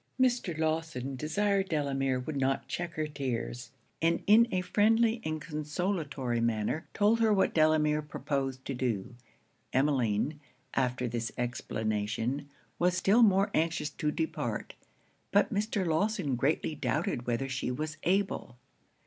Mr. 0.19 0.57
Lawson 0.57 1.15
desired 1.15 1.69
Delamere 1.69 2.19
would 2.19 2.35
not 2.35 2.67
check 2.67 2.93
her 2.93 3.05
tears; 3.05 3.69
and 4.01 4.23
in 4.25 4.47
a 4.51 4.61
friendly 4.61 5.21
and 5.23 5.39
consolatory 5.39 6.39
manner 6.41 6.87
told 6.95 7.19
her 7.19 7.31
what 7.31 7.53
Delamere 7.53 8.01
proposed 8.01 8.65
to 8.65 8.73
do. 8.73 9.13
Emmeline, 9.73 10.39
after 10.73 11.07
this 11.07 11.31
explanation, 11.37 12.49
was 12.79 12.97
still 12.97 13.21
more 13.21 13.51
anxious 13.53 13.91
to 13.91 14.09
depart; 14.09 14.73
but 15.31 15.53
Mr. 15.53 15.85
Lawson 15.85 16.35
greatly 16.35 16.73
doubted 16.73 17.27
whether 17.27 17.47
she 17.47 17.69
was 17.69 17.97
able. 18.01 18.57